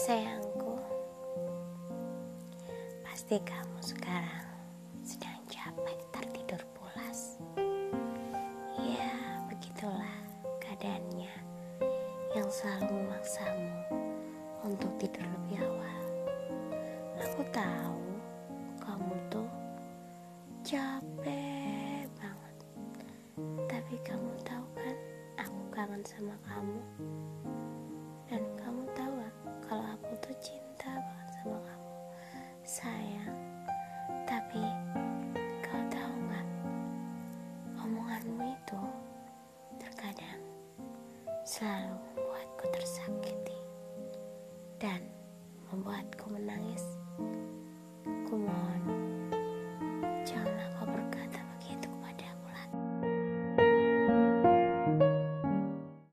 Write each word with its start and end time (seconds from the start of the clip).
sayangku, 0.00 0.80
pasti 3.04 3.36
kamu 3.44 3.80
sekarang 3.84 4.48
sedang 5.04 5.36
capek 5.44 6.00
tertidur 6.08 6.62
pulas. 6.72 7.36
Ya, 8.80 9.44
begitulah 9.52 10.16
keadaannya 10.56 11.36
yang 12.32 12.48
selalu 12.48 12.96
memaksamu 12.96 13.76
untuk 14.64 14.88
tidur 14.96 15.20
lebih 15.20 15.68
awal. 15.68 16.00
Aku 17.20 17.44
tahu 17.52 18.00
kamu 18.80 19.14
tuh 19.28 19.52
capek 20.64 22.08
banget. 22.16 22.56
Tapi 23.68 24.00
kamu 24.00 24.32
tahu 24.48 24.64
kan, 24.80 24.96
aku 25.44 25.60
kangen 25.76 26.00
sama 26.08 26.32
kamu. 26.48 26.80
Sayang. 32.70 33.34
Tapi 34.30 34.62
kau 35.58 35.82
tahu 35.90 36.14
gak, 36.30 36.46
omonganmu 37.82 38.46
itu 38.46 38.82
terkadang 39.74 40.38
selalu 41.42 41.98
membuatku 42.14 42.70
tersakiti 42.70 43.58
dan 44.78 45.02
membuatku 45.66 46.30
menangis 46.30 46.86